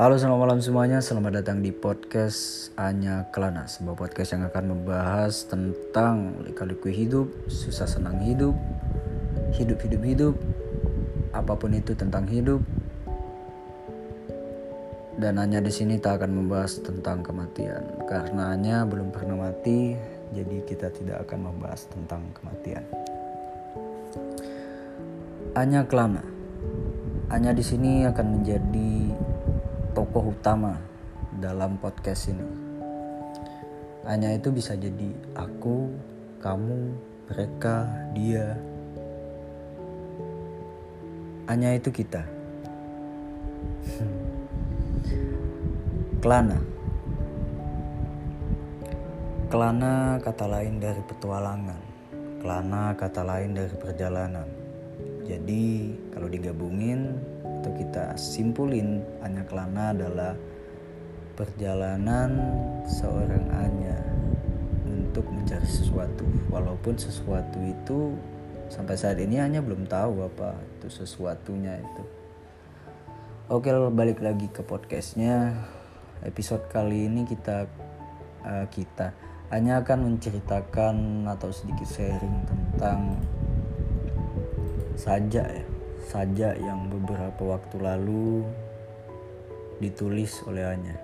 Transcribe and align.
Halo 0.00 0.16
selamat 0.16 0.40
malam 0.40 0.60
semuanya, 0.64 1.04
selamat 1.04 1.44
datang 1.44 1.60
di 1.60 1.76
podcast 1.76 2.72
Anya 2.80 3.28
Kelana 3.36 3.68
Sebuah 3.68 4.00
podcast 4.00 4.32
yang 4.32 4.48
akan 4.48 4.72
membahas 4.72 5.44
tentang 5.44 6.40
lika-liku 6.40 6.88
hidup, 6.88 7.28
susah 7.52 7.84
senang 7.84 8.16
hidup, 8.24 8.56
hidup-hidup-hidup 9.52 10.40
Apa 11.36 11.52
pun 11.52 11.76
itu 11.76 11.92
tentang 11.92 12.24
hidup. 12.32 12.64
Dan 15.20 15.36
hanya 15.36 15.60
di 15.60 15.68
sini 15.68 16.00
tak 16.00 16.24
akan 16.24 16.32
membahas 16.32 16.80
tentang 16.80 17.20
kematian. 17.20 17.84
Karena 18.08 18.56
hanya 18.56 18.88
belum 18.88 19.12
pernah 19.12 19.52
mati, 19.52 20.00
jadi 20.32 20.64
kita 20.64 20.96
tidak 20.96 21.28
akan 21.28 21.52
membahas 21.52 21.84
tentang 21.92 22.24
kematian. 22.32 22.88
Anya 25.60 25.84
Kelana. 25.84 26.24
Anya 27.28 27.52
di 27.52 27.60
sini 27.60 28.08
akan 28.08 28.40
menjadi 28.40 29.12
tokoh 30.10 30.34
utama 30.34 30.74
dalam 31.38 31.78
podcast 31.78 32.34
ini. 32.34 32.42
Hanya 34.02 34.34
itu 34.34 34.50
bisa 34.50 34.74
jadi 34.74 35.14
aku, 35.38 35.86
kamu, 36.42 36.90
mereka, 37.30 37.86
dia. 38.10 38.58
Hanya 41.46 41.78
itu 41.78 41.94
kita. 41.94 42.26
Kelana. 46.18 46.58
Kelana 49.46 50.18
kata 50.26 50.50
lain 50.50 50.82
dari 50.82 51.06
petualangan. 51.06 51.82
Kelana 52.42 52.98
kata 52.98 53.22
lain 53.22 53.54
dari 53.54 53.74
perjalanan. 53.78 54.50
Jadi 55.22 55.94
kalau 56.10 56.26
digabungin 56.26 57.14
atau 57.60 57.72
kita 57.76 58.16
simpulin. 58.16 59.04
Anya 59.20 59.44
Kelana 59.44 59.92
adalah 59.92 60.32
perjalanan 61.36 62.40
seorang 62.88 63.46
Anya 63.52 64.00
untuk 64.88 65.28
mencari 65.28 65.68
sesuatu. 65.68 66.24
Walaupun 66.48 66.96
sesuatu 66.96 67.60
itu 67.60 68.16
sampai 68.72 68.96
saat 68.96 69.20
ini 69.20 69.36
hanya 69.36 69.60
belum 69.60 69.84
tahu 69.84 70.24
apa 70.24 70.56
itu 70.80 70.88
sesuatunya 70.88 71.76
itu. 71.76 72.02
Oke 73.52 73.68
balik 73.92 74.24
lagi 74.24 74.48
ke 74.48 74.64
podcastnya. 74.64 75.52
Episode 76.24 76.68
kali 76.68 77.08
ini 77.08 77.24
kita 77.28 77.68
uh, 78.44 78.66
kita 78.68 79.12
hanya 79.50 79.82
akan 79.82 80.14
menceritakan 80.14 81.26
atau 81.26 81.50
sedikit 81.50 81.88
sharing 81.88 82.46
tentang 82.46 83.18
saja 84.94 85.42
ya 85.48 85.69
saja 86.04 86.56
yang 86.56 86.88
beberapa 86.88 87.56
waktu 87.56 87.76
lalu 87.80 88.44
ditulis 89.80 90.44
oleh 90.44 90.64
Anya. 90.64 90.96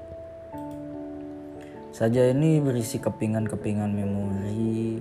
Saja 1.96 2.28
ini 2.28 2.60
berisi 2.60 3.00
kepingan-kepingan 3.00 3.88
memori 3.88 5.00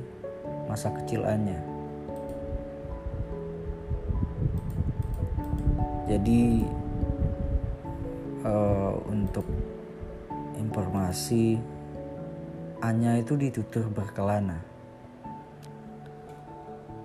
masa 0.71 0.95
kecil 0.95 1.27
Anya. 1.27 1.59
Jadi 6.05 6.63
uh, 8.45 8.95
untuk 9.09 9.43
informasi 10.55 11.57
Anya 12.79 13.17
itu 13.19 13.33
ditutur 13.33 13.89
berkelana 13.89 14.61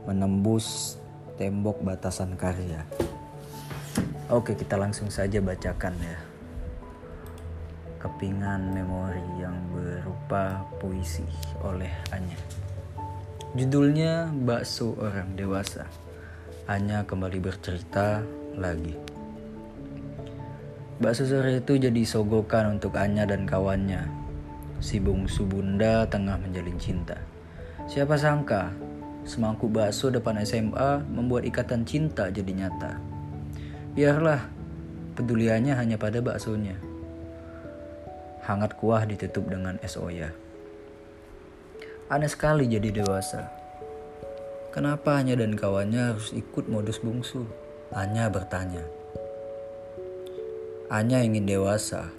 menembus 0.04 0.99
tembok 1.40 1.80
batasan 1.80 2.36
karya. 2.36 2.84
Oke, 4.28 4.52
kita 4.52 4.76
langsung 4.76 5.08
saja 5.08 5.40
bacakan 5.40 5.96
ya. 5.96 6.20
Kepingan 7.96 8.76
memori 8.76 9.24
yang 9.40 9.56
berupa 9.72 10.60
puisi 10.76 11.24
oleh 11.64 11.88
Anya. 12.12 12.36
Judulnya 13.56 14.28
Bakso 14.28 14.92
Orang 15.00 15.32
Dewasa. 15.32 15.88
Anya 16.68 17.08
kembali 17.08 17.40
bercerita 17.40 18.20
lagi. 18.60 18.92
Bakso 21.00 21.24
sore 21.24 21.64
itu 21.64 21.80
jadi 21.80 22.04
sogokan 22.04 22.76
untuk 22.76 23.00
Anya 23.00 23.24
dan 23.24 23.48
kawannya. 23.48 24.04
Si 24.84 25.00
bungsu 25.00 25.48
bunda 25.48 26.04
tengah 26.04 26.36
menjalin 26.36 26.76
cinta. 26.76 27.16
Siapa 27.88 28.20
sangka 28.20 28.89
Semangkuk 29.28 29.68
bakso 29.70 30.08
depan 30.08 30.40
SMA 30.42 31.04
membuat 31.12 31.44
ikatan 31.44 31.84
cinta 31.84 32.32
jadi 32.32 32.50
nyata. 32.50 32.96
Biarlah, 33.92 34.48
peduliannya 35.18 35.76
hanya 35.76 36.00
pada 36.00 36.24
baksonya. 36.24 36.78
Hangat 38.48 38.80
kuah 38.80 39.04
ditutup 39.04 39.52
dengan 39.52 39.76
es 39.84 40.00
oya. 40.00 40.32
Aneh 42.08 42.32
sekali 42.32 42.66
jadi 42.66 43.04
dewasa. 43.04 43.52
Kenapa 44.72 45.20
hanya 45.20 45.36
dan 45.36 45.54
kawannya 45.58 46.14
harus 46.16 46.32
ikut 46.32 46.66
modus 46.70 47.02
bungsu? 47.02 47.44
Anya 47.92 48.30
bertanya. 48.30 48.82
Anya 50.90 51.22
ingin 51.22 51.46
dewasa, 51.46 52.10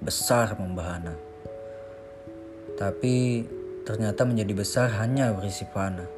besar 0.00 0.56
membahana. 0.56 1.16
Tapi 2.76 3.44
ternyata 3.88 4.28
menjadi 4.28 4.52
besar 4.52 4.88
hanya 5.00 5.32
berisi 5.32 5.64
panah. 5.64 6.17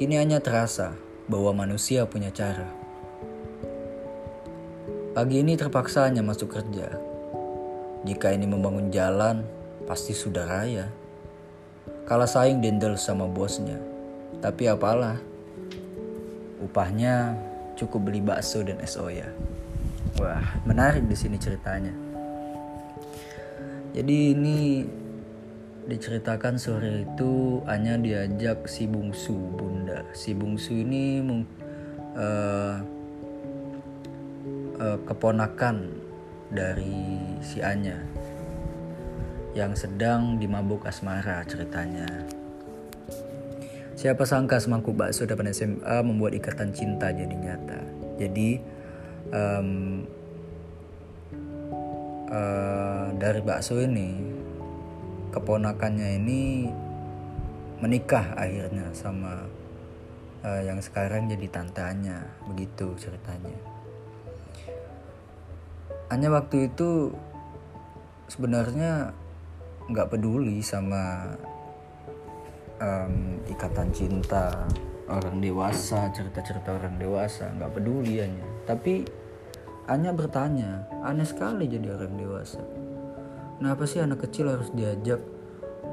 Kini 0.00 0.16
hanya 0.16 0.40
terasa 0.40 0.96
bahwa 1.28 1.52
manusia 1.52 2.08
punya 2.08 2.32
cara. 2.32 2.72
Pagi 5.12 5.44
ini 5.44 5.60
terpaksa 5.60 6.08
hanya 6.08 6.24
masuk 6.24 6.56
kerja. 6.56 6.88
Jika 8.08 8.32
ini 8.32 8.48
membangun 8.48 8.88
jalan, 8.88 9.44
pasti 9.84 10.16
sudah 10.16 10.48
raya. 10.48 10.88
Kalah 12.08 12.24
saing 12.24 12.64
dendel 12.64 12.96
sama 12.96 13.28
bosnya. 13.28 13.76
Tapi 14.40 14.72
apalah, 14.72 15.20
upahnya 16.64 17.36
cukup 17.76 18.08
beli 18.08 18.24
bakso 18.24 18.64
dan 18.64 18.80
es 18.80 18.96
oya. 18.96 19.28
Wah, 20.16 20.64
menarik 20.64 21.04
di 21.04 21.12
sini 21.12 21.36
ceritanya. 21.36 21.92
Jadi 23.92 24.32
ini 24.32 24.80
diceritakan 25.90 26.54
sore 26.54 27.02
itu 27.02 27.58
hanya 27.66 27.98
diajak 27.98 28.70
si 28.70 28.86
bungsu 28.86 29.34
bunda. 29.58 30.06
Si 30.14 30.30
bungsu 30.30 30.86
ini 30.86 31.18
uh, 32.14 32.78
uh, 34.78 34.98
keponakan 35.10 35.90
dari 36.54 37.18
si 37.42 37.58
Anya 37.58 37.98
yang 39.58 39.74
sedang 39.74 40.38
dimabuk 40.38 40.86
asmara 40.86 41.42
ceritanya. 41.42 42.06
Siapa 43.98 44.22
sangka 44.22 44.62
semangkuk 44.62 44.94
bakso 44.94 45.26
depan 45.26 45.50
SMA 45.50 46.06
membuat 46.06 46.32
ikatan 46.38 46.70
cinta 46.70 47.10
jadi 47.10 47.34
nyata. 47.34 47.80
Jadi 48.16 48.62
um, 49.34 50.06
uh, 52.30 53.12
dari 53.18 53.42
bakso 53.44 53.76
ini 53.82 54.39
keponakannya 55.30 56.18
ini 56.22 56.42
menikah 57.80 58.36
akhirnya 58.36 58.92
sama 58.92 59.46
uh, 60.44 60.60
yang 60.62 60.78
sekarang 60.84 61.30
jadi 61.30 61.46
tantanya 61.48 62.28
begitu 62.44 62.92
ceritanya. 63.00 63.56
Hanya 66.10 66.28
waktu 66.34 66.68
itu 66.68 67.14
sebenarnya 68.26 69.14
nggak 69.90 70.10
peduli 70.10 70.62
sama 70.62 71.34
um, 72.82 73.38
ikatan 73.46 73.90
cinta 73.94 74.66
orang 75.10 75.42
dewasa 75.42 76.10
cerita-cerita 76.14 76.74
orang 76.74 76.98
dewasa 76.98 77.50
nggak 77.54 77.72
peduli 77.74 78.22
hanya. 78.22 78.46
Tapi 78.66 79.06
hanya 79.90 80.14
bertanya 80.14 80.86
aneh 81.02 81.26
sekali 81.26 81.66
jadi 81.66 81.94
orang 81.94 82.14
dewasa. 82.14 82.62
Kenapa 83.58 83.84
sih 83.84 84.00
anak 84.00 84.24
kecil 84.24 84.48
harus 84.48 84.72
diajak 84.72 85.20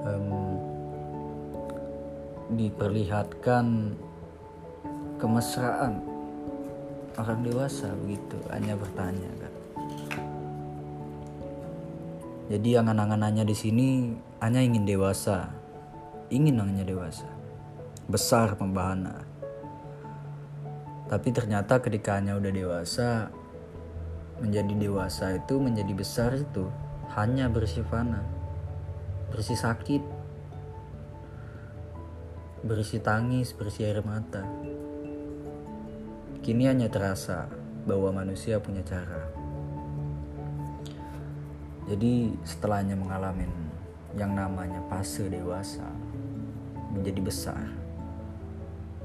um, 0.07 0.55
diperlihatkan 2.55 3.91
kemesraan 5.19 5.99
orang 7.19 7.43
dewasa 7.43 7.91
begitu 8.07 8.39
hanya 8.47 8.79
bertanya 8.79 9.31
kan 9.43 9.53
jadi 12.47 12.79
angan-anganannya 12.79 13.43
di 13.43 13.55
sini 13.57 13.87
hanya 14.39 14.63
ingin 14.63 14.87
dewasa 14.87 15.57
ingin 16.27 16.59
hanya 16.59 16.83
dewasa. 16.83 17.27
Besar 18.07 18.55
pembahana. 18.55 19.23
Tapi 21.07 21.31
ternyata 21.31 21.79
ketika 21.79 22.19
hanya 22.19 22.35
udah 22.35 22.51
dewasa 22.51 23.31
menjadi 24.43 24.73
dewasa 24.75 25.39
itu 25.39 25.55
menjadi 25.57 25.93
besar 25.95 26.35
itu 26.35 26.67
hanya 27.15 27.47
bersih 27.47 27.81
bersih 29.33 29.59
sakit, 29.59 30.03
berisi 32.63 32.97
tangis, 33.03 33.51
berisi 33.53 33.83
air 33.83 34.03
mata. 34.03 34.43
Kini 36.43 36.69
hanya 36.69 36.87
terasa 36.87 37.51
bahwa 37.83 38.23
manusia 38.23 38.59
punya 38.63 38.83
cara. 38.83 39.37
jadi 41.87 42.35
setelahnya 42.43 42.99
mengalami 42.99 43.47
yang 44.19 44.35
namanya 44.35 44.83
fase 44.91 45.31
dewasa 45.31 45.87
menjadi 46.91 47.21
besar 47.23 47.63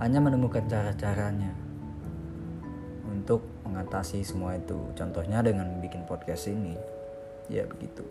hanya 0.03 0.19
menemukan 0.19 0.67
cara-caranya 0.67 1.55
untuk 3.07 3.47
mengatasi 3.63 4.27
semua 4.27 4.59
itu 4.59 4.75
contohnya 4.99 5.47
dengan 5.47 5.79
bikin 5.79 6.03
podcast 6.11 6.51
ini 6.51 6.75
ya 7.47 7.63
begitu 7.71 8.03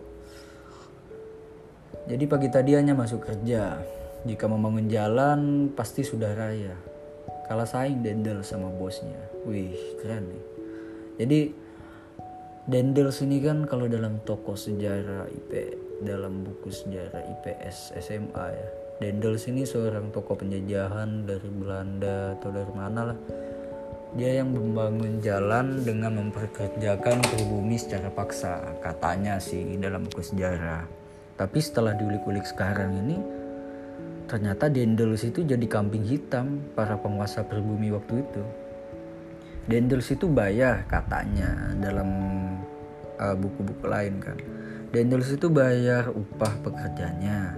jadi 2.06 2.24
pagi 2.26 2.48
tadi 2.50 2.74
hanya 2.74 2.92
masuk 2.92 3.22
kerja. 3.24 3.78
Jika 4.22 4.46
membangun 4.46 4.86
jalan 4.86 5.70
pasti 5.74 6.06
sudah 6.06 6.30
raya. 6.34 6.74
Kalah 7.50 7.66
saing 7.66 8.02
dendel 8.02 8.42
sama 8.46 8.70
bosnya. 8.70 9.18
Wih 9.46 9.74
keren 9.98 10.30
nih. 10.30 10.44
Jadi 11.22 11.40
Dendels 12.62 13.18
ini 13.26 13.42
kan 13.42 13.66
kalau 13.66 13.90
dalam 13.90 14.22
toko 14.22 14.54
sejarah 14.54 15.26
IP 15.26 15.74
dalam 16.06 16.46
buku 16.46 16.70
sejarah 16.70 17.18
IPS 17.18 17.98
SMA 17.98 18.46
ya. 18.54 18.68
Dendels 19.02 19.50
ini 19.50 19.66
seorang 19.66 20.14
tokoh 20.14 20.38
penjajahan 20.38 21.26
dari 21.26 21.50
Belanda 21.50 22.38
atau 22.38 22.54
dari 22.54 22.70
mana 22.70 23.10
lah. 23.10 23.18
Dia 24.14 24.38
yang 24.38 24.54
membangun 24.54 25.18
jalan 25.18 25.82
dengan 25.82 26.22
memperkerjakan 26.22 27.18
pribumi 27.34 27.74
secara 27.82 28.14
paksa 28.14 28.78
katanya 28.78 29.42
sih 29.42 29.74
dalam 29.82 30.06
buku 30.06 30.22
sejarah 30.22 31.01
tapi 31.36 31.58
setelah 31.60 31.96
diulik-ulik 31.96 32.44
sekarang 32.44 32.96
ini 33.06 33.16
ternyata 34.26 34.70
Dendels 34.72 35.24
itu 35.26 35.44
jadi 35.44 35.66
kambing 35.68 36.06
hitam 36.06 36.62
para 36.72 36.96
penguasa 36.96 37.44
pribumi 37.44 37.92
waktu 37.92 38.24
itu 38.24 38.44
Dendels 39.62 40.10
itu 40.10 40.26
bayar 40.26 40.82
katanya 40.90 41.70
dalam 41.78 42.10
uh, 43.22 43.36
buku-buku 43.38 43.86
uh, 43.86 43.90
lain 43.94 44.18
kan. 44.18 44.34
Dendels 44.90 45.30
itu 45.30 45.46
bayar 45.46 46.10
upah 46.10 46.50
pekerjanya 46.66 47.54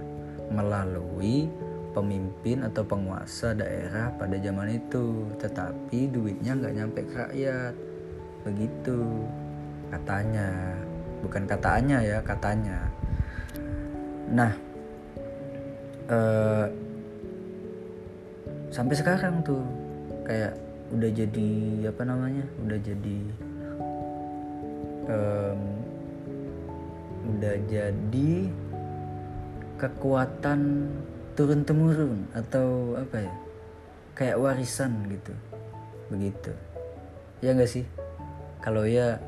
melalui 0.53 1.49
pemimpin 1.97 2.61
atau 2.61 2.85
penguasa 2.85 3.57
daerah 3.57 4.13
pada 4.21 4.37
zaman 4.37 4.77
itu. 4.77 5.33
Tetapi 5.41 6.13
duitnya 6.13 6.53
nggak 6.61 6.75
nyampe 6.77 7.01
ke 7.09 7.15
rakyat. 7.17 7.75
Begitu 8.45 9.01
katanya. 9.89 10.77
Bukan 11.25 11.49
katanya 11.49 12.05
ya, 12.05 12.21
katanya. 12.21 12.85
Nah, 14.33 14.53
uh, 16.09 16.67
sampai 18.73 18.95
sekarang 18.97 19.45
tuh 19.45 19.61
kayak 20.25 20.57
udah 20.93 21.11
jadi 21.11 21.51
apa 21.91 22.03
namanya 22.07 22.45
udah 22.65 22.79
jadi 22.81 23.19
um, 25.11 25.61
udah 27.35 27.57
jadi 27.69 28.33
kekuatan 29.81 30.89
turun 31.35 31.67
temurun 31.67 32.31
atau 32.31 32.95
apa 32.95 33.27
ya 33.27 33.33
kayak 34.15 34.39
warisan 34.39 35.09
gitu 35.11 35.35
begitu. 36.09 36.53
Ya 37.43 37.53
enggak 37.53 37.73
sih? 37.73 37.85
Kalau 38.63 38.87
ya 38.89 39.19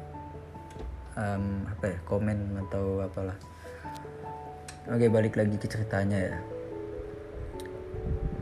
um, 1.19 1.67
apa 1.67 1.93
ya 1.93 1.99
komen 2.07 2.63
atau 2.69 3.05
apalah 3.05 3.37
oke 4.91 5.07
balik 5.11 5.35
lagi 5.39 5.57
ke 5.59 5.67
ceritanya 5.71 6.19
ya. 6.19 6.37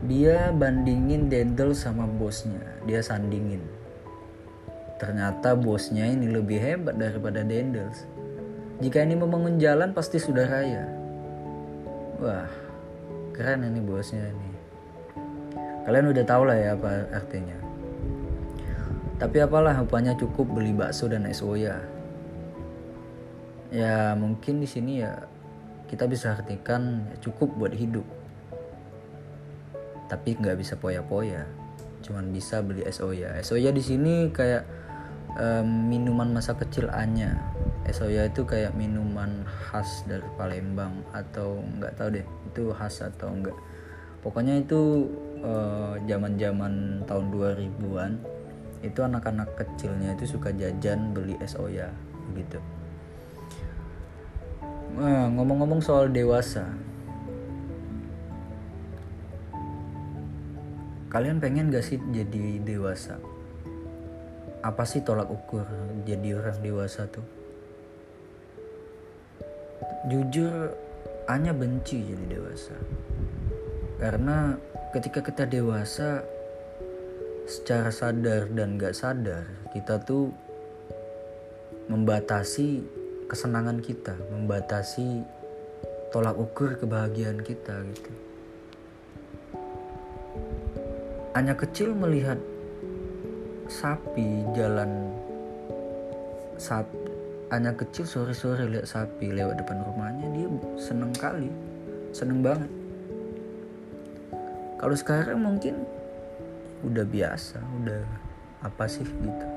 Dia 0.05 0.53
bandingin 0.53 1.29
Dendel 1.33 1.73
sama 1.73 2.05
bosnya. 2.05 2.61
Dia 2.85 3.01
sandingin. 3.01 3.61
Ternyata 5.01 5.57
bosnya 5.57 6.05
ini 6.05 6.29
lebih 6.29 6.61
hebat 6.61 6.95
daripada 6.95 7.41
Dendel 7.41 7.89
jika 8.75 8.99
ini 8.99 9.15
membangun 9.15 9.55
jalan 9.55 9.95
pasti 9.95 10.19
sudah 10.19 10.43
raya. 10.51 10.83
Wah 12.19 12.47
keren 13.31 13.63
ini 13.63 13.79
bosnya 13.79 14.23
ini. 14.27 14.51
Kalian 15.87 16.11
udah 16.11 16.23
tau 16.27 16.43
lah 16.43 16.57
ya 16.59 16.75
apa 16.75 17.07
artinya. 17.15 17.55
Tapi 19.15 19.37
apalah 19.39 19.79
upahnya 19.79 20.19
cukup 20.19 20.51
beli 20.51 20.75
bakso 20.75 21.07
dan 21.07 21.23
es 21.23 21.39
oya. 21.39 21.79
Ya 23.71 24.11
mungkin 24.19 24.59
di 24.59 24.67
sini 24.67 24.99
ya 25.03 25.23
kita 25.85 26.09
bisa 26.09 26.33
artikan 26.33 27.05
cukup 27.21 27.53
buat 27.57 27.73
hidup. 27.73 28.05
Tapi 30.09 30.37
nggak 30.37 30.57
bisa 30.57 30.77
poya-poya. 30.77 31.45
Cuman 32.05 32.29
bisa 32.29 32.61
beli 32.61 32.85
soya 32.93 33.41
soya 33.41 33.73
di 33.73 33.81
sini 33.81 34.29
kayak 34.29 34.65
um, 35.37 35.89
minuman 35.89 36.33
masa 36.33 36.53
kecil 36.53 36.89
Anya. 36.93 37.37
Soya 37.93 38.25
itu 38.25 38.41
kayak 38.49 38.73
minuman 38.73 39.45
khas 39.45 40.01
dari 40.09 40.25
Palembang 40.41 41.05
atau 41.13 41.61
nggak 41.61 41.93
tahu 41.93 42.17
deh 42.17 42.25
itu 42.49 42.71
khas 42.73 43.03
atau 43.03 43.29
enggak 43.29 43.53
pokoknya 44.25 44.63
itu 44.63 45.11
zaman-zaman 46.09 47.03
uh, 47.03 47.05
tahun 47.05 47.25
2000-an 47.29 48.11
itu 48.81 48.99
anak-anak 49.03 49.53
kecilnya 49.53 50.17
itu 50.17 50.33
suka 50.33 50.49
jajan 50.55 51.13
beli 51.13 51.37
soya 51.45 51.93
gitu 52.33 52.57
nah, 54.95 55.27
ngomong-ngomong 55.31 55.83
soal 55.83 56.07
dewasa. 56.07 56.63
Kalian 61.11 61.39
pengen 61.39 61.71
gak 61.71 61.83
sih 61.83 61.99
jadi 62.11 62.59
dewasa? 62.59 63.15
Apa 64.59 64.83
sih 64.83 64.99
tolak 64.99 65.31
ukur 65.31 65.63
jadi 66.03 66.35
orang 66.35 66.59
dewasa 66.59 67.07
tuh? 67.07 67.23
Jujur 70.11 70.75
hanya 71.31 71.55
benci 71.55 72.03
jadi 72.03 72.25
dewasa. 72.35 72.75
Karena 73.95 74.59
ketika 74.91 75.23
kita 75.23 75.47
dewasa 75.47 76.23
secara 77.45 77.93
sadar 77.93 78.49
dan 78.51 78.75
gak 78.75 78.97
sadar 78.97 79.45
kita 79.69 80.01
tuh 80.01 80.33
membatasi 81.87 83.04
kesenangan 83.25 83.81
kita 83.81 84.13
membatasi 84.29 85.25
tolak 86.13 86.37
ukur 86.37 86.77
kebahagiaan 86.77 87.41
kita 87.41 87.81
gitu. 87.91 88.11
Hanya 91.35 91.57
kecil 91.57 91.91
melihat 91.91 92.39
sapi 93.67 94.45
jalan 94.53 95.11
sapi 96.55 96.95
hanya 97.53 97.77
kecil 97.77 98.07
sore-sore 98.09 98.65
lihat 98.65 98.89
sapi 98.89 99.29
lewat 99.29 99.61
depan 99.61 99.85
rumahnya 99.85 100.27
dia 100.33 100.47
seneng 100.81 101.13
kali 101.13 101.49
seneng 102.15 102.41
banget. 102.41 102.71
Kalau 104.81 104.95
sekarang 104.95 105.39
mungkin 105.43 105.85
udah 106.85 107.05
biasa 107.05 107.57
udah 107.83 108.03
apa 108.65 108.85
sih 108.89 109.05
gitu. 109.05 109.47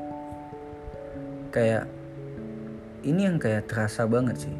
Kayak 1.48 1.88
ini 3.04 3.26
yang 3.26 3.38
kayak 3.38 3.70
terasa 3.70 4.06
banget 4.06 4.48
sih. 4.48 4.56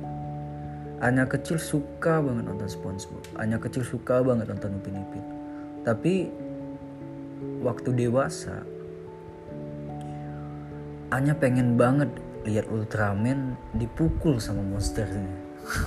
Hanya 0.99 1.30
kecil 1.30 1.62
suka 1.62 2.18
banget 2.18 2.50
nonton 2.50 2.66
SpongeBob. 2.66 3.23
Hanya 3.38 3.62
kecil 3.62 3.87
suka 3.87 4.18
banget 4.23 4.50
nonton 4.50 4.83
Upin 4.83 4.99
Ipin. 4.99 5.25
Tapi 5.87 6.14
waktu 7.62 7.95
dewasa 7.95 8.66
hanya 11.14 11.33
pengen 11.38 11.78
banget 11.78 12.11
lihat 12.45 12.66
Ultraman 12.68 13.54
dipukul 13.78 14.42
sama 14.42 14.61
monsternya. 14.66 15.30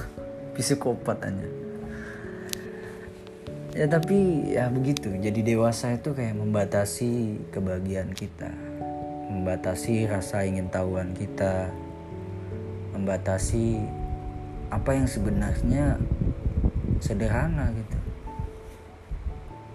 Psikopat 0.56 1.24
hanya 1.28 1.62
ya 3.72 3.88
tapi 3.88 4.52
ya 4.52 4.68
begitu. 4.68 5.16
Jadi 5.16 5.44
dewasa 5.44 5.96
itu 5.96 6.12
kayak 6.12 6.36
membatasi 6.36 7.40
kebahagiaan 7.52 8.12
kita. 8.12 8.52
Membatasi 9.32 10.12
rasa 10.12 10.44
ingin 10.44 10.68
tahuan 10.68 11.16
kita 11.16 11.72
membatasi 13.02 13.82
apa 14.70 14.94
yang 14.94 15.10
sebenarnya 15.10 15.98
sederhana 17.02 17.74
gitu. 17.74 17.98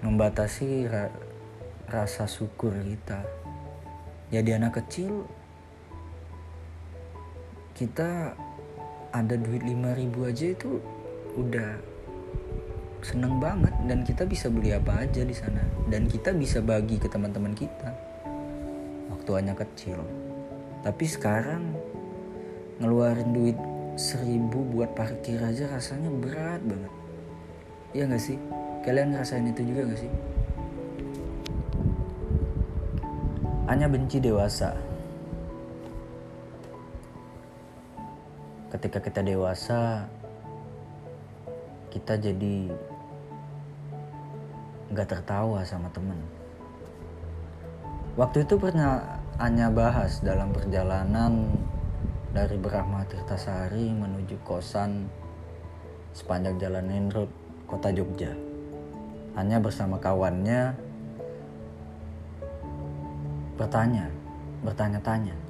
Membatasi 0.07 0.87
rasa 1.91 2.31
syukur 2.31 2.71
kita. 2.87 3.27
Jadi 4.31 4.55
anak 4.55 4.79
kecil 4.79 5.27
kita 7.75 8.39
ada 9.11 9.35
duit 9.35 9.67
5000 9.67 10.31
aja 10.31 10.47
itu 10.55 10.79
udah 11.35 11.71
seneng 13.05 13.39
banget 13.39 13.75
dan 13.87 14.03
kita 14.03 14.25
bisa 14.25 14.47
beli 14.49 14.71
apa 14.71 15.03
aja 15.03 15.27
di 15.27 15.35
sana. 15.35 15.67
Dan 15.91 16.07
kita 16.07 16.31
bisa 16.31 16.63
bagi 16.63 17.03
ke 17.03 17.11
teman-teman 17.11 17.59
kita. 17.59 17.91
Waktu 19.11 19.31
anak 19.43 19.67
kecil. 19.67 19.99
Tapi 20.87 21.05
sekarang 21.11 21.86
ngeluarin 22.79 23.31
duit 23.33 23.59
seribu 23.97 24.61
buat 24.77 24.93
parkir 24.93 25.41
aja 25.41 25.69
rasanya 25.73 26.13
berat 26.13 26.61
banget. 26.65 26.93
Iya 27.97 28.05
gak 28.13 28.23
sih? 28.23 28.39
Kalian 28.85 29.17
ngerasain 29.17 29.49
itu 29.49 29.63
juga 29.65 29.89
gak 29.89 30.01
sih? 30.01 30.13
Hanya 33.67 33.91
benci 33.91 34.21
dewasa. 34.23 34.87
ketika 38.77 39.01
kita 39.01 39.25
dewasa 39.25 40.05
kita 41.89 42.21
jadi 42.21 42.69
nggak 44.93 45.09
tertawa 45.09 45.65
sama 45.65 45.89
temen. 45.97 46.21
Waktu 48.21 48.45
itu 48.45 48.61
pernah 48.61 49.21
hanya 49.41 49.73
bahas 49.73 50.21
dalam 50.21 50.53
perjalanan 50.53 51.49
dari 52.37 52.61
Brahma 52.61 53.01
Tirtasari 53.09 53.97
menuju 53.97 54.37
kosan 54.45 55.09
sepanjang 56.13 56.61
jalan 56.61 56.85
main 56.85 57.09
kota 57.65 57.89
Jogja 57.89 58.37
hanya 59.41 59.57
bersama 59.57 59.97
kawannya 59.97 60.77
bertanya 63.57 64.13
bertanya-tanya 64.61 65.47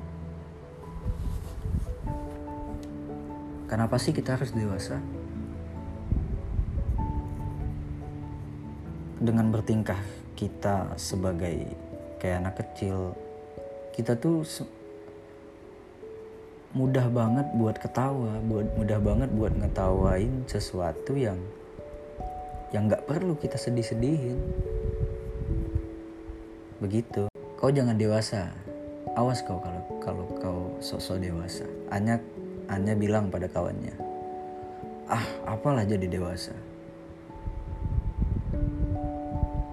Kenapa 3.66 3.99
sih 3.99 4.14
kita 4.14 4.38
harus 4.38 4.55
dewasa? 4.55 5.02
Dengan 9.19 9.50
bertingkah 9.50 9.99
kita 10.38 10.95
sebagai 10.95 11.75
kayak 12.23 12.47
anak 12.47 12.62
kecil, 12.62 13.19
kita 13.90 14.14
tuh 14.23 14.47
mudah 16.76 17.09
banget 17.09 17.49
buat 17.56 17.80
ketawa, 17.80 18.37
buat 18.45 18.68
mudah 18.76 19.00
banget 19.00 19.33
buat 19.33 19.56
ngetawain 19.56 20.45
sesuatu 20.45 21.16
yang 21.16 21.40
yang 22.68 22.85
nggak 22.85 23.09
perlu 23.09 23.33
kita 23.40 23.56
sedih-sedihin. 23.56 24.37
Begitu. 26.76 27.33
Kau 27.56 27.73
jangan 27.73 27.97
dewasa. 27.97 28.52
Awas 29.16 29.40
kau 29.40 29.56
kalau 29.56 29.83
kalau 30.04 30.26
kau 30.37 30.61
sosok 30.85 31.25
dewasa. 31.25 31.64
Hanya 31.88 32.21
Anya 32.68 32.92
bilang 32.92 33.33
pada 33.33 33.49
kawannya, 33.49 33.95
"Ah, 35.09 35.25
apalah 35.49 35.87
jadi 35.87 36.04
dewasa. 36.04 36.52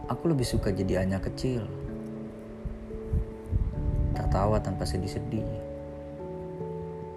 Aku 0.08 0.30
lebih 0.32 0.48
suka 0.48 0.72
jadi 0.72 1.04
Anya 1.04 1.20
kecil. 1.20 1.68
Tertawa 4.14 4.62
tanpa 4.62 4.86
sedih-sedih. 4.86 5.63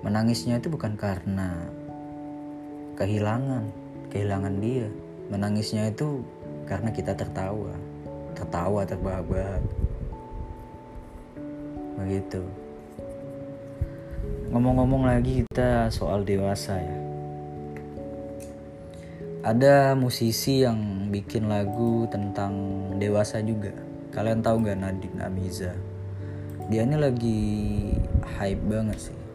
Menangisnya 0.04 0.60
itu 0.60 0.68
bukan 0.68 0.98
karena 0.98 1.68
kehilangan, 2.96 3.68
kehilangan 4.10 4.54
dia. 4.60 4.88
Menangisnya 5.28 5.92
itu 5.92 6.24
karena 6.66 6.90
kita 6.90 7.14
tertawa, 7.14 7.72
tertawa 8.34 8.82
terbahak-bahak. 8.82 9.62
Begitu. 11.96 12.42
Ngomong-ngomong 14.52 15.08
lagi 15.08 15.42
kita 15.48 15.90
soal 15.90 16.22
dewasa 16.22 16.78
ya. 16.78 16.98
Ada 19.46 19.94
musisi 19.94 20.66
yang 20.66 21.06
bikin 21.14 21.46
lagu 21.46 22.10
tentang 22.10 22.54
dewasa 22.98 23.38
juga. 23.42 23.70
Kalian 24.10 24.42
tahu 24.42 24.66
nggak 24.66 24.78
Nadine 24.80 25.22
Amiza? 25.22 25.72
Dia 26.66 26.82
ini 26.82 26.96
lagi 26.98 27.40
hype 28.38 28.64
banget 28.66 28.98
sih. 29.10 29.25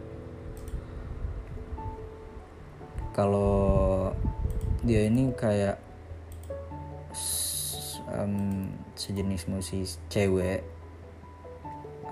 Kalau 3.12 4.16
dia 4.88 5.04
ini 5.04 5.36
kayak 5.36 5.76
um, 8.08 8.72
sejenis 8.96 9.52
musisi 9.52 10.00
cewek 10.08 10.64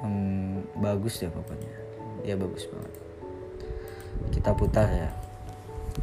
um, 0.03 0.59
bagus 0.83 1.23
ya 1.23 1.31
pokoknya. 1.31 1.75
Dia 2.27 2.35
bagus 2.35 2.67
banget. 2.67 2.93
Kita 4.35 4.51
putar 4.51 4.87
ya. 4.91 5.09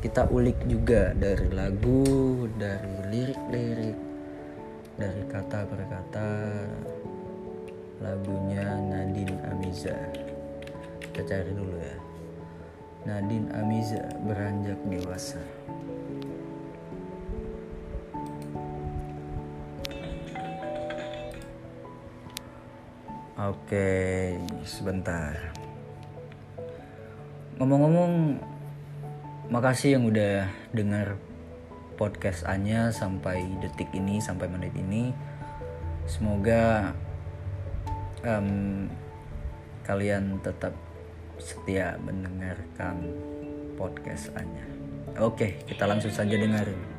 Kita 0.00 0.28
ulik 0.32 0.64
juga 0.64 1.12
dari 1.12 1.48
lagu 1.52 2.04
dari 2.56 2.96
lirik-lirik 3.12 3.98
dari 4.96 5.22
kata 5.28 5.58
per 5.68 5.80
kata. 5.92 6.30
Lagunya 8.00 8.80
Nadine 8.80 9.40
Amiza. 9.52 9.96
Kita 11.00 11.20
cari 11.20 11.52
dulu 11.52 11.76
ya 11.80 12.15
Nadine 13.06 13.54
Amiza 13.54 14.02
beranjak 14.26 14.82
dewasa 14.90 15.38
Oke, 23.36 24.32
sebentar. 24.64 25.36
Ngomong-ngomong, 27.60 28.40
makasih 29.52 30.00
yang 30.00 30.08
udah 30.08 30.48
dengar 30.72 31.20
podcast 32.00 32.48
Anya 32.48 32.88
sampai 32.96 33.44
detik 33.60 33.92
ini, 33.92 34.24
sampai 34.24 34.48
menit 34.48 34.72
ini. 34.72 35.12
Semoga 36.08 36.96
um, 38.24 38.88
kalian 39.84 40.40
tetap 40.40 40.72
setia 41.38 42.00
mendengarkan 42.00 43.12
podcast 43.76 44.32
Anya. 44.36 44.64
Oke, 45.20 45.60
kita 45.68 45.84
langsung 45.88 46.12
saja 46.12 46.36
dengerin. 46.36 46.95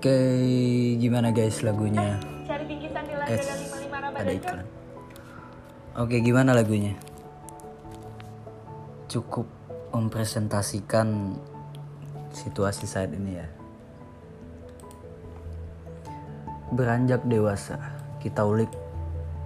Oke, 0.00 0.16
gimana 0.96 1.28
guys 1.28 1.60
lagunya? 1.60 2.16
Cari 2.48 2.64
bingkisan 2.64 3.04
di 3.04 3.12
Eh, 3.20 3.36
ada 4.16 4.32
iklan. 4.32 4.64
Oke, 5.92 6.24
gimana 6.24 6.56
lagunya? 6.56 6.96
Cukup 9.12 9.44
mempresentasikan 9.92 11.36
situasi 12.32 12.88
saat 12.88 13.12
ini 13.12 13.44
ya. 13.44 13.48
Beranjak 16.72 17.20
dewasa, 17.28 17.76
kita 18.24 18.40
ulik 18.48 18.72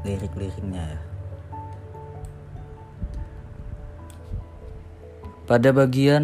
lirik-liriknya 0.06 0.86
ya. 0.86 1.00
Pada 5.50 5.74
bagian 5.74 6.22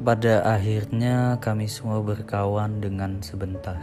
pada 0.00 0.40
akhirnya 0.48 1.36
kami 1.44 1.68
semua 1.68 2.00
berkawan 2.00 2.80
dengan 2.80 3.20
sebentar. 3.20 3.76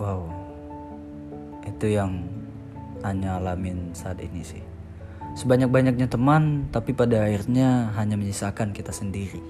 Wow, 0.00 0.32
itu 1.68 1.92
yang 1.92 2.24
hanya 3.04 3.36
alamin 3.36 3.92
saat 3.92 4.16
ini 4.24 4.40
sih. 4.40 4.64
Sebanyak-banyaknya 5.36 6.08
teman, 6.08 6.72
tapi 6.72 6.96
pada 6.96 7.28
akhirnya 7.28 7.92
hanya 7.92 8.16
menyisakan 8.16 8.72
kita 8.72 8.96
sendiri. 8.96 9.44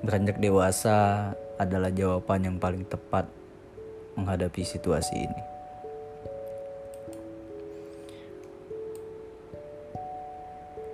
Beranjak 0.00 0.40
dewasa 0.40 1.30
adalah 1.60 1.92
jawaban 1.92 2.48
yang 2.48 2.56
paling 2.56 2.88
tepat 2.88 3.28
menghadapi 4.16 4.64
situasi 4.64 5.28
ini. 5.28 5.51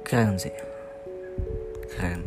Keren 0.08 0.40
sih. 0.40 0.56
Keren. 1.92 2.24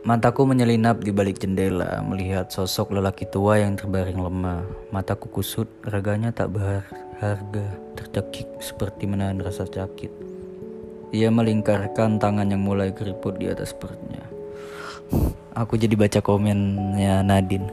Mataku 0.00 0.48
menyelinap 0.48 1.04
di 1.04 1.12
balik 1.12 1.36
jendela, 1.36 2.00
melihat 2.00 2.48
sosok 2.48 2.96
lelaki 2.96 3.28
tua 3.28 3.60
yang 3.60 3.76
terbaring 3.76 4.16
lemah. 4.16 4.64
Mataku 4.88 5.28
kusut, 5.28 5.68
raganya 5.84 6.32
tak 6.32 6.56
berharga, 6.56 7.76
tercekik 7.92 8.48
seperti 8.56 9.04
menahan 9.04 9.36
rasa 9.44 9.68
sakit. 9.68 10.08
Ia 11.12 11.28
melingkarkan 11.28 12.16
tangan 12.16 12.48
yang 12.48 12.64
mulai 12.64 12.96
keriput 12.96 13.36
di 13.36 13.52
atas 13.52 13.76
perutnya. 13.76 14.24
Aku 15.52 15.76
jadi 15.76 15.92
baca 15.92 16.24
komennya 16.24 17.20
Nadine. 17.20 17.68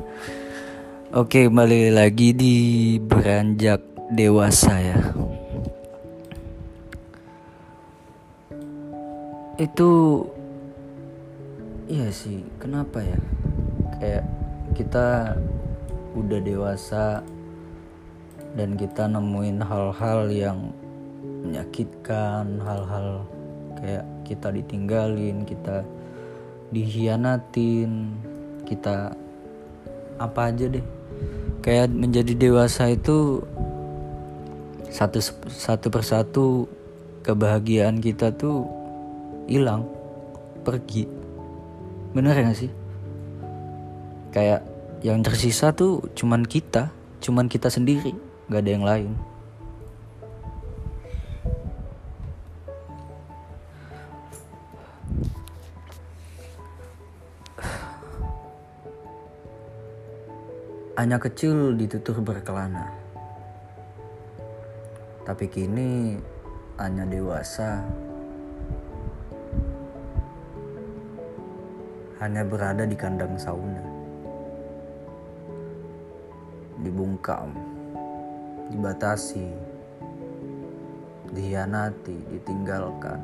Oke, 1.16 1.48
kembali 1.48 1.96
lagi 1.96 2.36
di 2.36 2.56
beranjak 3.00 3.80
dewasa 4.12 4.76
ya. 4.84 5.17
Itu 9.58 10.22
iya 11.90 12.14
sih, 12.14 12.46
kenapa 12.62 13.02
ya? 13.02 13.18
Kayak 13.98 14.26
kita 14.78 15.34
udah 16.14 16.40
dewasa 16.46 17.26
dan 18.54 18.78
kita 18.78 19.10
nemuin 19.10 19.66
hal-hal 19.66 20.30
yang 20.30 20.70
menyakitkan, 21.42 22.62
hal-hal 22.62 23.26
kayak 23.82 24.06
kita 24.30 24.54
ditinggalin, 24.54 25.42
kita 25.42 25.82
dihianatin, 26.70 28.14
kita 28.62 29.18
apa 30.22 30.54
aja 30.54 30.70
deh. 30.70 30.86
Kayak 31.66 31.98
menjadi 31.98 32.34
dewasa 32.38 32.94
itu 32.94 33.42
satu 34.94 35.18
satu 35.50 35.88
persatu 35.90 36.46
kebahagiaan 37.26 37.98
kita 37.98 38.30
tuh 38.38 38.77
hilang 39.48 39.88
pergi. 40.62 41.08
Bener 42.12 42.36
ya 42.36 42.52
gak 42.52 42.60
sih? 42.60 42.72
Kayak 44.36 44.68
yang 45.02 45.24
tersisa 45.24 45.72
tuh 45.72 46.12
cuman 46.14 46.44
kita 46.44 46.92
cuman 47.24 47.48
kita 47.48 47.72
sendiri 47.72 48.14
gak 48.52 48.62
ada 48.62 48.72
yang 48.72 48.86
lain. 48.86 49.12
Hanya 60.98 61.22
kecil 61.22 61.78
ditutur 61.78 62.26
berkelana. 62.26 62.90
Tapi 65.30 65.46
kini 65.46 66.18
hanya 66.82 67.06
dewasa. 67.06 67.86
Hanya 72.18 72.42
berada 72.42 72.82
di 72.82 72.98
kandang 72.98 73.38
sauna. 73.38 73.86
Dibungkam, 76.82 77.54
dibatasi, 78.74 79.50
dihianati, 81.34 82.18
ditinggalkan. 82.34 83.22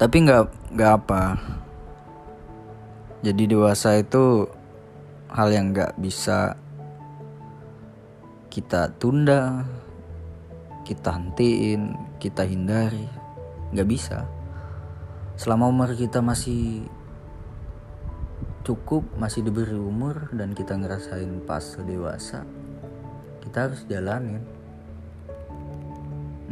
Tapi 0.00 0.16
nggak 0.24 0.44
nggak 0.76 0.92
apa. 0.96 1.22
Jadi 3.20 3.52
dewasa 3.52 4.00
itu 4.00 4.48
hal 5.28 5.52
yang 5.52 5.76
nggak 5.76 5.92
bisa 6.00 6.56
kita 8.48 8.88
tunda, 8.96 9.68
kita 10.88 11.12
hentiin, 11.12 11.94
kita 12.16 12.48
hindari. 12.48 13.04
Nggak 13.76 13.88
bisa. 13.92 14.39
Selama 15.40 15.72
umur 15.72 15.96
kita 15.96 16.20
masih 16.20 16.84
cukup, 18.60 19.08
masih 19.16 19.40
diberi 19.40 19.72
umur 19.72 20.28
dan 20.36 20.52
kita 20.52 20.76
ngerasain 20.76 21.40
pas 21.48 21.64
dewasa, 21.80 22.44
kita 23.40 23.64
harus 23.64 23.80
jalanin. 23.88 24.44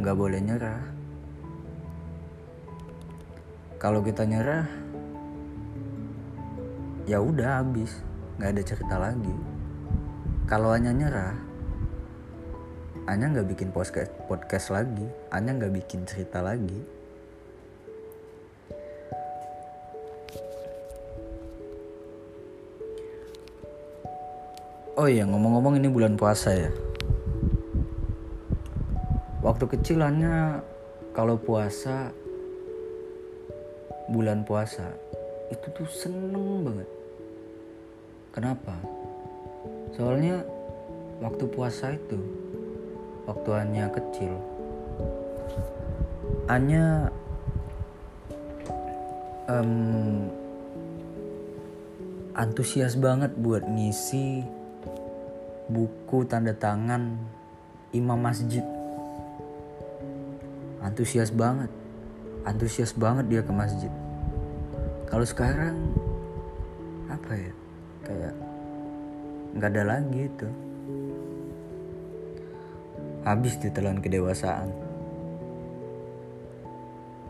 Nggak 0.00 0.16
boleh 0.16 0.40
nyerah. 0.40 0.80
Kalau 3.76 4.00
kita 4.00 4.24
nyerah, 4.24 4.64
ya 7.04 7.20
udah 7.20 7.60
habis, 7.60 7.92
nggak 8.40 8.56
ada 8.56 8.62
cerita 8.64 8.96
lagi. 8.96 9.36
Kalau 10.48 10.72
hanya 10.72 10.96
nyerah, 10.96 11.36
Anya 13.04 13.36
nggak 13.36 13.52
bikin 13.52 13.68
podcast 13.68 14.08
podcast 14.24 14.72
lagi, 14.72 15.04
Anya 15.28 15.60
nggak 15.60 15.76
bikin 15.76 16.08
cerita 16.08 16.40
lagi. 16.40 16.96
Oh 24.98 25.06
iya 25.06 25.22
ngomong-ngomong 25.22 25.78
ini 25.78 25.86
bulan 25.86 26.18
puasa 26.18 26.58
ya. 26.58 26.74
Waktu 29.46 29.70
kecil 29.78 30.02
Anya 30.02 30.58
kalau 31.14 31.38
puasa 31.38 32.10
bulan 34.10 34.42
puasa 34.42 34.90
itu 35.54 35.70
tuh 35.70 35.86
seneng 35.86 36.66
banget. 36.66 36.90
Kenapa? 38.34 38.74
Soalnya 39.94 40.42
waktu 41.22 41.46
puasa 41.46 41.94
itu 41.94 42.18
waktu 43.30 43.54
Anya 43.54 43.86
kecil 43.94 44.34
Anya 46.50 47.06
um, 49.46 50.26
antusias 52.34 52.98
banget 52.98 53.30
buat 53.38 53.62
ngisi 53.62 54.57
buku 55.68 56.24
tanda 56.24 56.56
tangan 56.56 57.20
imam 57.92 58.16
masjid. 58.16 58.64
Antusias 60.80 61.28
banget. 61.28 61.68
Antusias 62.48 62.96
banget 62.96 63.28
dia 63.28 63.42
ke 63.44 63.52
masjid. 63.52 63.92
Kalau 65.08 65.24
sekarang 65.28 65.76
apa 67.12 67.32
ya? 67.36 67.52
Kayak 68.08 68.34
nggak 69.56 69.70
ada 69.76 69.82
lagi 69.84 70.20
itu. 70.24 70.48
Habis 73.28 73.60
ditelan 73.60 74.00
kedewasaan. 74.00 74.72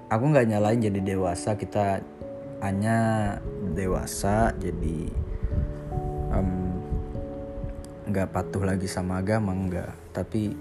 Aku 0.09 0.25
nggak 0.31 0.47
nyalain 0.47 0.81
jadi 0.81 1.01
dewasa 1.03 1.59
kita 1.59 2.01
hanya 2.63 3.37
dewasa 3.75 4.55
jadi 4.57 5.11
nggak 8.09 8.33
patuh 8.33 8.65
lagi 8.65 8.89
sama 8.89 9.21
agama 9.21 9.53
nggak 9.53 10.17
tapi 10.17 10.57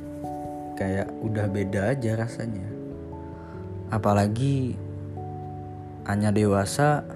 kayak 0.76 1.10
udah 1.24 1.48
beda 1.48 1.96
aja 1.96 2.20
rasanya 2.20 2.68
apalagi 3.90 4.76
hanya 6.06 6.30
dewasa 6.30 7.08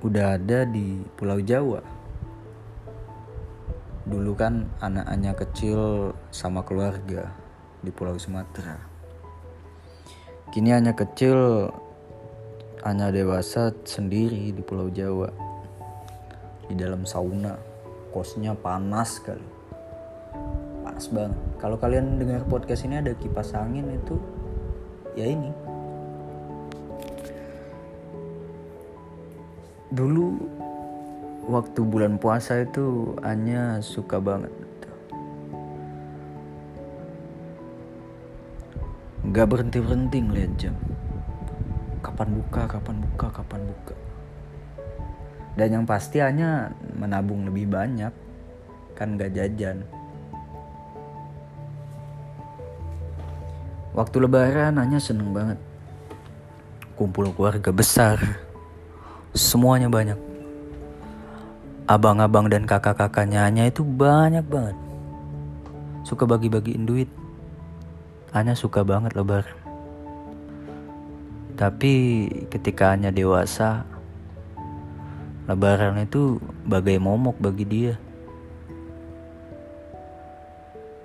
udah 0.00 0.38
ada 0.38 0.62
di 0.64 1.02
Pulau 1.18 1.42
Jawa 1.42 1.82
dulu 4.08 4.32
kan 4.32 4.64
anak-anaknya 4.80 5.36
kecil 5.36 5.80
sama 6.32 6.64
keluarga 6.64 7.28
di 7.84 7.90
Pulau 7.92 8.16
Sumatera. 8.16 8.80
Kini 10.48 10.72
hanya 10.72 10.96
kecil, 10.96 11.68
hanya 12.82 13.12
dewasa 13.12 13.70
sendiri 13.84 14.50
di 14.50 14.62
Pulau 14.64 14.88
Jawa. 14.88 15.28
Di 16.68 16.74
dalam 16.76 17.04
sauna, 17.04 17.52
kosnya 18.10 18.56
panas 18.56 19.20
kali. 19.20 19.44
Panas 20.82 21.06
banget. 21.12 21.38
Kalau 21.60 21.76
kalian 21.76 22.18
dengar 22.18 22.42
podcast 22.48 22.84
ini 22.88 23.00
ada 23.00 23.12
kipas 23.14 23.52
angin 23.52 23.88
itu, 23.92 24.16
ya 25.14 25.26
ini. 25.26 25.50
Dulu 29.92 30.24
waktu 31.48 31.80
bulan 31.80 32.20
puasa 32.20 32.60
itu 32.60 33.16
hanya 33.24 33.80
suka 33.80 34.20
banget 34.20 34.52
nggak 39.28 39.44
berhenti 39.44 39.78
berhenti 39.84 40.18
ngeliat 40.24 40.52
jam 40.56 40.72
kapan 42.00 42.32
buka 42.32 42.64
kapan 42.64 42.96
buka 42.96 43.28
kapan 43.28 43.60
buka 43.60 43.94
dan 45.58 45.68
yang 45.74 45.84
pasti 45.84 46.22
hanya 46.22 46.70
menabung 46.94 47.42
lebih 47.50 47.66
banyak 47.66 48.14
kan 48.94 49.18
nggak 49.18 49.34
jajan 49.34 49.82
waktu 53.98 54.16
lebaran 54.22 54.78
hanya 54.78 55.02
seneng 55.02 55.34
banget 55.34 55.58
kumpul 56.94 57.26
keluarga 57.34 57.74
besar 57.74 58.22
semuanya 59.34 59.90
banyak 59.90 60.28
abang-abang 61.88 62.52
dan 62.52 62.68
kakak-kakaknya 62.68 63.48
hanya 63.48 63.64
itu 63.64 63.80
banyak 63.80 64.44
banget. 64.44 64.76
Suka 66.04 66.28
bagi-bagiin 66.28 66.84
duit. 66.84 67.08
Hanya 68.36 68.52
suka 68.52 68.84
banget 68.84 69.16
lebaran. 69.16 69.56
Tapi 71.56 72.28
ketika 72.52 72.92
hanya 72.92 73.08
dewasa, 73.08 73.88
lebaran 75.48 76.04
itu 76.04 76.36
bagai 76.68 77.00
momok 77.00 77.40
bagi 77.40 77.64
dia. 77.64 77.94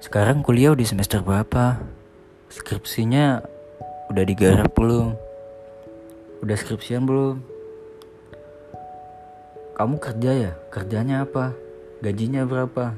Sekarang 0.03 0.43
kuliah 0.43 0.75
di 0.75 0.83
semester 0.83 1.23
berapa? 1.23 1.79
Skripsinya 2.51 3.41
udah 4.11 4.23
digarap 4.27 4.75
belum? 4.75 5.15
Udah 6.43 6.55
skripsian 6.59 7.07
belum? 7.07 7.53
kamu 9.73 9.97
kerja 9.97 10.31
ya 10.31 10.51
kerjanya 10.69 11.25
apa 11.25 11.51
gajinya 12.05 12.45
berapa 12.45 12.93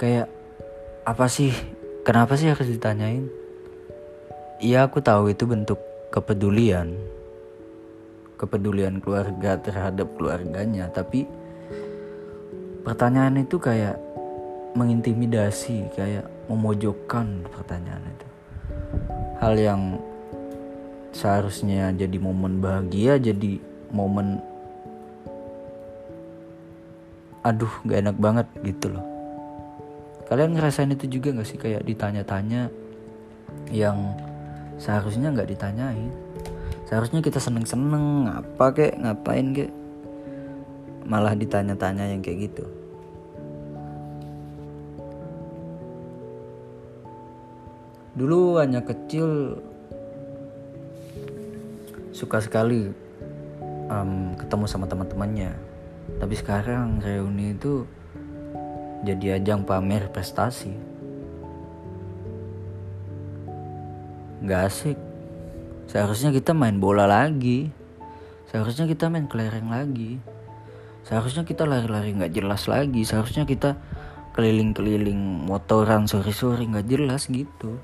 kayak 0.00 0.26
apa 1.04 1.26
sih 1.28 1.52
kenapa 2.00 2.40
sih 2.40 2.48
harus 2.48 2.64
ditanyain 2.64 3.28
iya 4.56 4.88
aku 4.88 5.04
tahu 5.04 5.28
itu 5.28 5.44
bentuk 5.44 5.76
kepedulian 6.08 6.96
kepedulian 8.34 8.98
keluarga 8.98 9.56
terhadap 9.58 10.10
keluarganya 10.18 10.90
tapi 10.90 11.26
pertanyaan 12.82 13.40
itu 13.40 13.56
kayak 13.56 13.96
mengintimidasi 14.74 15.88
kayak 15.94 16.26
memojokkan 16.50 17.46
pertanyaan 17.48 18.04
itu. 18.04 18.26
Hal 19.38 19.54
yang 19.56 19.82
seharusnya 21.14 21.94
jadi 21.94 22.18
momen 22.18 22.58
bahagia 22.58 23.16
jadi 23.22 23.62
momen 23.94 24.42
aduh 27.46 27.70
gak 27.86 28.02
enak 28.02 28.16
banget 28.18 28.46
gitu 28.66 28.90
loh. 28.90 29.04
Kalian 30.26 30.56
ngerasain 30.58 30.90
itu 30.90 31.20
juga 31.20 31.36
gak 31.38 31.48
sih? 31.48 31.60
Kayak 31.60 31.86
ditanya-tanya 31.86 32.72
yang 33.70 34.16
seharusnya 34.80 35.30
nggak 35.30 35.54
ditanyain 35.54 36.10
seharusnya 36.88 37.20
kita 37.24 37.40
seneng-seneng 37.40 38.28
apa 38.28 38.66
kek 38.72 38.94
ngapain 39.00 39.52
kek? 39.56 39.70
Malah 41.04 41.36
ditanya-tanya 41.36 42.12
yang 42.12 42.24
kayak 42.24 42.48
gitu. 42.48 42.64
Dulu 48.14 48.62
hanya 48.62 48.80
kecil 48.80 49.58
suka 52.14 52.38
sekali 52.38 52.94
um, 53.90 54.38
ketemu 54.38 54.64
sama 54.70 54.86
teman-temannya. 54.86 55.52
Tapi 56.22 56.34
sekarang 56.38 57.02
reuni 57.02 57.58
itu 57.58 57.84
jadi 59.04 59.42
ajang 59.42 59.66
pamer 59.66 60.08
prestasi. 60.08 60.72
Nggak 64.44 64.62
asik 64.68 64.98
seharusnya 65.94 66.34
kita 66.34 66.50
main 66.50 66.82
bola 66.82 67.06
lagi. 67.06 67.70
Seharusnya 68.50 68.90
kita 68.90 69.06
main 69.06 69.30
kelereng 69.30 69.70
lagi. 69.70 70.18
Seharusnya 71.06 71.46
kita 71.46 71.62
lari-lari 71.62 72.18
nggak 72.18 72.34
jelas 72.34 72.66
lagi. 72.66 73.06
Seharusnya 73.06 73.46
kita 73.46 73.78
keliling-keliling 74.34 75.46
motoran 75.46 76.10
sore-sore 76.10 76.66
nggak 76.66 76.90
jelas 76.90 77.30
gitu. 77.30 77.78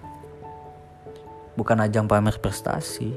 Bukan 1.54 1.78
ajang 1.86 2.10
pamer 2.10 2.34
prestasi. 2.42 3.14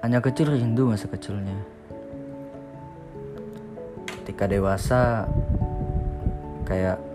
Hanya 0.00 0.24
kecil 0.24 0.56
rindu 0.56 0.88
masa 0.88 1.04
kecilnya. 1.04 1.60
Ketika 4.08 4.48
dewasa 4.48 5.28
kayak 6.64 7.07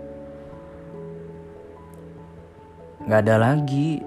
nggak 3.04 3.20
ada 3.28 3.36
lagi. 3.36 4.00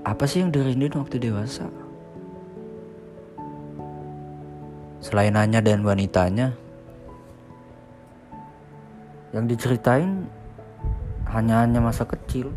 Apa 0.00 0.24
sih 0.24 0.40
yang 0.40 0.50
dirinduin 0.50 0.96
waktu 0.96 1.20
dewasa? 1.20 1.68
Selain 5.00 5.32
Anya 5.36 5.60
dan 5.64 5.84
wanitanya 5.84 6.52
yang 9.30 9.46
diceritain 9.46 10.26
hanya 11.30 11.62
hanya 11.62 11.78
masa 11.78 12.02
kecil. 12.02 12.50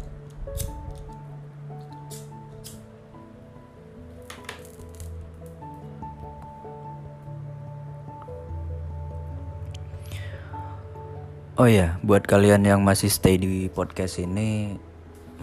Oh 11.53 11.69
ya, 11.69 12.01
buat 12.01 12.25
kalian 12.25 12.65
yang 12.65 12.81
masih 12.81 13.13
stay 13.13 13.37
di 13.37 13.69
podcast 13.69 14.17
ini, 14.17 14.73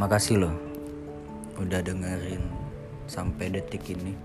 makasih 0.00 0.40
loh 0.40 0.56
udah 1.60 1.84
dengerin 1.84 2.40
sampai 3.04 3.52
detik 3.52 3.84
ini. 3.92 4.16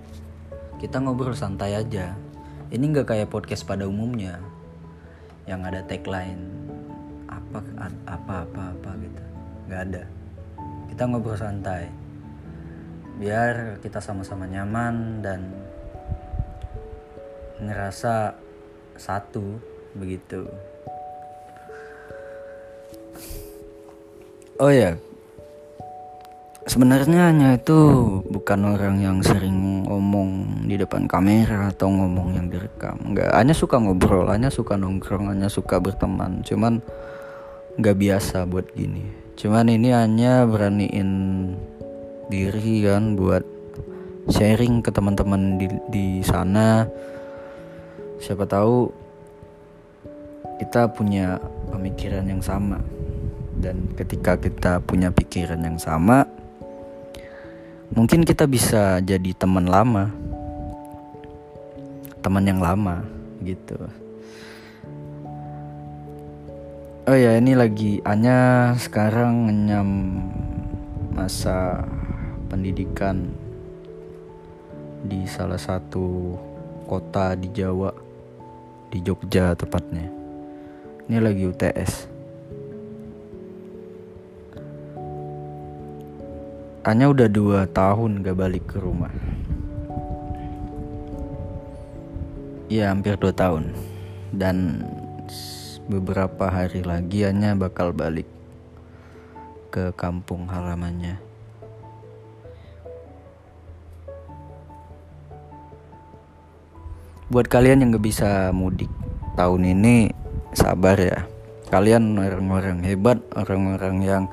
Kita 0.79 1.03
ngobrol 1.03 1.35
santai 1.35 1.75
aja. 1.75 2.15
Ini 2.71 2.79
nggak 2.79 3.11
kayak 3.11 3.27
podcast 3.27 3.67
pada 3.67 3.83
umumnya 3.83 4.39
yang 5.43 5.67
ada 5.67 5.83
tagline 5.83 6.47
apa 7.27 7.59
apa 8.07 8.47
apa 8.47 8.61
apa 8.71 8.89
gitu. 9.03 9.23
Nggak 9.67 9.81
ada. 9.91 10.03
Kita 10.88 11.03
ngobrol 11.11 11.35
santai. 11.35 11.91
Biar 13.19 13.83
kita 13.83 13.99
sama-sama 13.99 14.47
nyaman 14.47 15.19
dan 15.19 15.51
ngerasa 17.59 18.31
satu 18.95 19.59
begitu. 19.91 20.47
Oh 24.55 24.71
ya, 24.71 24.95
sebenarnya 26.75 27.31
hanya 27.31 27.55
itu 27.55 27.79
bukan 28.27 28.75
orang 28.75 28.99
yang 28.99 29.23
sering 29.23 29.88
ngomong 29.88 30.59
di 30.67 30.75
depan 30.75 31.07
kamera 31.07 31.71
atau 31.71 31.88
ngomong 31.88 32.35
yang 32.35 32.51
direkam. 32.51 32.99
Enggak, 32.99 33.31
hanya 33.31 33.55
suka 33.55 33.79
ngobrol, 33.79 34.27
hanya 34.27 34.51
suka 34.51 34.75
nongkrong, 34.75 35.31
hanya 35.31 35.47
suka 35.47 35.79
berteman. 35.79 36.43
Cuman 36.43 36.83
nggak 37.79 37.95
biasa 37.95 38.43
buat 38.43 38.75
gini. 38.75 39.07
Cuman 39.39 39.71
ini 39.71 39.95
hanya 39.95 40.43
beraniin 40.43 41.11
diri 42.27 42.83
kan 42.83 43.15
buat 43.15 43.47
sharing 44.27 44.83
ke 44.83 44.91
teman-teman 44.91 45.55
di 45.55 45.71
di 45.88 46.07
sana. 46.27 46.83
Siapa 48.19 48.43
tahu 48.43 48.91
kita 50.59 50.91
punya 50.91 51.39
pemikiran 51.71 52.27
yang 52.27 52.43
sama 52.43 52.83
dan 53.63 53.95
ketika 53.95 54.35
kita 54.35 54.83
punya 54.83 55.07
pikiran 55.07 55.63
yang 55.63 55.79
sama 55.79 56.27
mungkin 57.95 58.27
kita 58.27 58.43
bisa 58.45 58.99
jadi 58.99 59.31
teman 59.34 59.65
lama. 59.65 60.12
Teman 62.19 62.43
yang 62.43 62.60
lama 62.60 63.01
gitu. 63.41 63.79
Oh 67.05 67.13
ya 67.13 67.38
ini 67.38 67.53
lagi 67.53 68.01
Anya 68.03 68.73
sekarang 68.75 69.47
ngenyam 69.47 69.89
masa 71.13 71.86
pendidikan 72.49 73.29
di 75.05 75.23
salah 75.29 75.62
satu 75.62 76.34
kota 76.89 77.38
di 77.38 77.47
Jawa 77.53 77.93
di 78.89 78.99
Jogja 79.05 79.53
tepatnya. 79.53 80.10
Ini 81.05 81.21
lagi 81.21 81.45
UTS 81.45 82.14
Anya 86.86 87.10
udah 87.10 87.26
dua 87.26 87.65
tahun 87.65 88.21
gak 88.21 88.38
balik 88.38 88.69
ke 88.69 88.78
rumah. 88.78 89.10
Ya 92.69 92.93
hampir 92.93 93.17
dua 93.17 93.34
tahun. 93.34 93.74
Dan 94.30 94.86
beberapa 95.89 96.45
hari 96.45 96.86
lagi 96.86 97.26
Anya 97.26 97.58
bakal 97.58 97.89
balik 97.89 98.30
ke 99.74 99.89
kampung 99.98 100.45
halamannya. 100.45 101.17
Buat 107.34 107.50
kalian 107.50 107.82
yang 107.82 107.98
gak 107.98 108.06
bisa 108.06 108.54
mudik 108.54 108.93
tahun 109.34 109.74
ini 109.74 110.13
sabar 110.54 111.02
ya. 111.02 111.26
Kalian 111.74 112.13
orang-orang 112.13 112.86
hebat, 112.86 113.17
orang-orang 113.34 114.06
yang 114.06 114.24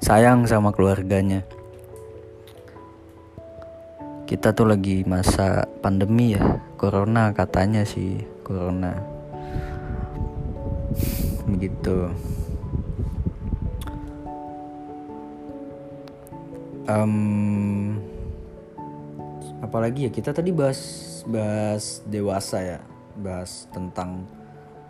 sayang 0.00 0.48
sama 0.48 0.72
keluarganya 0.72 1.44
kita 4.26 4.50
tuh 4.50 4.66
lagi 4.66 5.06
masa 5.06 5.70
pandemi 5.78 6.34
ya 6.34 6.58
corona 6.74 7.30
katanya 7.30 7.86
sih 7.86 8.26
corona. 8.42 8.98
Begitu. 11.46 12.10
Um, 16.90 17.98
apalagi 19.62 20.06
ya 20.06 20.10
kita 20.10 20.34
tadi 20.34 20.50
bahas 20.50 20.78
bahas 21.26 22.02
dewasa 22.06 22.58
ya 22.62 22.78
bahas 23.22 23.70
tentang 23.70 24.26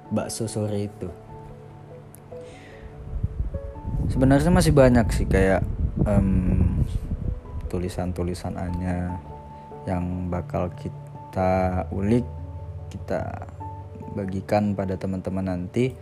bakso 0.08 0.48
sore 0.48 0.88
itu. 0.88 1.12
Sebenarnya 4.08 4.48
masih 4.48 4.72
banyak 4.72 5.06
sih 5.12 5.28
kayak 5.28 5.60
um, 6.08 6.55
tulisan-tulisan 7.76 8.56
Anya 8.56 9.20
yang 9.84 10.32
bakal 10.32 10.72
kita 10.80 11.84
ulik 11.92 12.24
kita 12.88 13.52
bagikan 14.16 14.72
pada 14.72 14.96
teman-teman 14.96 15.52
nanti. 15.52 15.92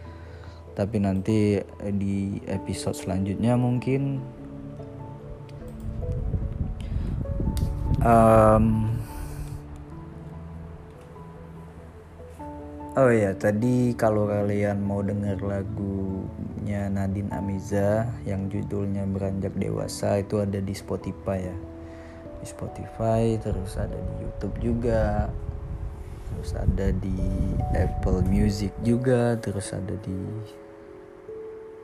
Tapi 0.78 0.96
nanti 1.02 1.58
di 1.98 2.38
episode 2.46 2.94
selanjutnya 2.94 3.58
mungkin. 3.58 4.22
Um, 7.98 8.93
Oh 12.94 13.10
ya, 13.10 13.34
tadi 13.34 13.90
kalau 13.98 14.30
kalian 14.30 14.78
mau 14.78 15.02
denger 15.02 15.42
lagunya 15.42 16.86
Nadine 16.86 17.26
Amiza 17.34 18.06
yang 18.22 18.46
judulnya 18.46 19.02
Beranjak 19.10 19.50
Dewasa 19.58 20.22
itu 20.22 20.38
ada 20.38 20.62
di 20.62 20.70
Spotify 20.70 21.42
ya. 21.42 21.56
Di 22.38 22.46
Spotify, 22.46 23.34
terus 23.42 23.74
ada 23.74 23.98
di 23.98 24.14
YouTube 24.22 24.56
juga. 24.62 25.26
Terus 26.30 26.54
ada 26.54 26.94
di 26.94 27.18
Apple 27.74 28.22
Music 28.30 28.70
juga, 28.86 29.42
terus 29.42 29.74
ada 29.74 29.98
di 29.98 30.18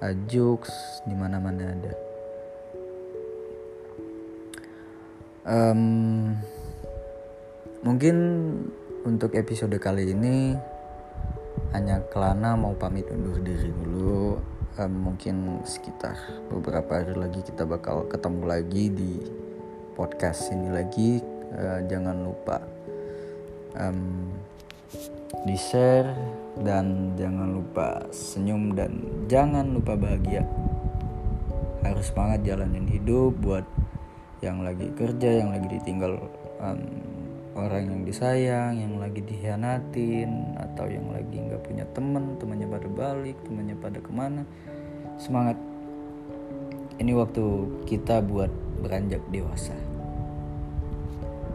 Ajux, 0.07 0.71
di 1.11 1.15
mana-mana 1.19 1.75
ada. 1.75 1.93
Um, 5.43 6.39
mungkin 7.83 8.15
untuk 9.03 9.35
episode 9.35 9.75
kali 9.83 10.15
ini 10.15 10.55
hanya 11.73 12.03
Kelana 12.11 12.59
mau 12.59 12.75
pamit 12.75 13.07
undur 13.11 13.39
diri 13.41 13.71
dulu. 13.71 14.41
Um, 14.79 15.13
mungkin 15.13 15.61
sekitar 15.67 16.15
beberapa 16.49 17.03
hari 17.03 17.13
lagi 17.19 17.43
kita 17.43 17.67
bakal 17.67 18.07
ketemu 18.07 18.43
lagi 18.47 18.85
di 18.89 19.13
podcast 19.99 20.55
ini 20.55 20.69
lagi. 20.71 21.21
Uh, 21.51 21.83
jangan 21.91 22.23
lupa 22.23 22.63
um, 23.75 24.31
di 25.43 25.57
share 25.59 26.15
dan 26.63 27.15
jangan 27.19 27.59
lupa 27.59 28.07
senyum 28.15 28.75
dan 28.75 29.03
jangan 29.27 29.75
lupa 29.75 29.99
bahagia. 29.99 30.47
Harus 31.83 32.13
semangat 32.13 32.47
jalanin 32.47 32.87
hidup 32.87 33.35
buat 33.43 33.67
yang 34.41 34.65
lagi 34.65 34.89
kerja 34.97 35.45
yang 35.45 35.53
lagi 35.53 35.69
ditinggal 35.77 36.17
um, 36.61 36.81
orang 37.59 37.91
yang 37.91 38.03
disayang 38.07 38.79
yang 38.79 38.95
lagi 39.03 39.23
dikhianatin 39.27 40.55
atau 40.55 40.87
yang 40.87 41.11
lagi 41.11 41.37
nggak 41.39 41.63
punya 41.67 41.85
teman 41.91 42.39
temannya 42.39 42.69
pada 42.71 42.89
balik 42.89 43.37
temannya 43.43 43.77
pada 43.79 43.99
ke 43.99 44.11
mana. 44.13 44.43
Semangat. 45.19 45.59
Ini 47.01 47.17
waktu 47.17 47.45
kita 47.89 48.21
buat 48.21 48.53
beranjak 48.85 49.25
dewasa. 49.33 49.73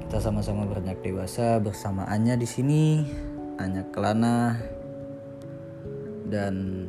Kita 0.05 0.17
sama-sama 0.21 0.65
beranjak 0.65 1.01
dewasa 1.05 1.62
bersama 1.62 2.05
Anya 2.10 2.38
di 2.38 2.45
sini 2.49 3.05
Anya 3.62 3.86
Kelana 3.93 4.58
dan 6.25 6.86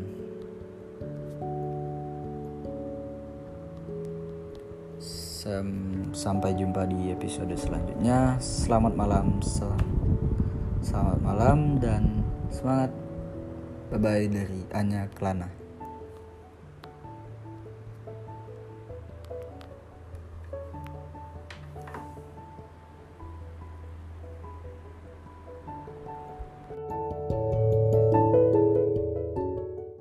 sampai 6.10 6.54
jumpa 6.58 6.86
di 6.90 7.10
episode 7.14 7.54
selanjutnya. 7.54 8.38
Selamat 8.42 8.94
malam, 8.94 9.38
selamat 10.82 11.18
malam 11.22 11.78
dan 11.78 12.26
semangat. 12.50 12.90
Bye 13.86 14.00
bye 14.02 14.26
dari 14.26 14.60
Anya 14.74 15.06
Kelana. 15.14 15.65